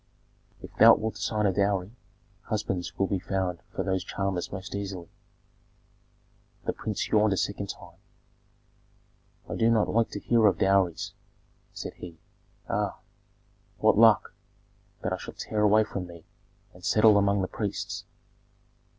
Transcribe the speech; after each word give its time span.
"If 0.63 0.75
thou 0.77 0.95
wilt 0.95 1.19
assign 1.19 1.45
a 1.45 1.51
good 1.51 1.57
dowry, 1.61 1.91
husbands 2.45 2.97
will 2.97 3.05
be 3.05 3.19
found 3.19 3.61
for 3.69 3.83
those 3.83 4.03
charmers 4.03 4.51
most 4.51 4.73
easily." 4.73 5.09
The 6.63 6.73
prince 6.73 7.09
yawned 7.09 7.33
a 7.33 7.37
second 7.37 7.67
time. 7.69 7.99
"I 9.47 9.55
do 9.55 9.69
not 9.69 9.87
like 9.87 10.09
to 10.13 10.19
hear 10.19 10.47
of 10.47 10.57
dowries," 10.57 11.13
said 11.71 11.93
he. 11.97 12.17
"Aaa! 12.67 12.95
What 13.77 13.95
luck, 13.95 14.33
that 15.03 15.13
I 15.13 15.17
shall 15.17 15.35
tear 15.35 15.61
away 15.61 15.83
from 15.83 16.07
thee 16.07 16.25
and 16.73 16.83
settle 16.83 17.15
among 17.19 17.43
the 17.43 17.47
priests!" 17.47 18.05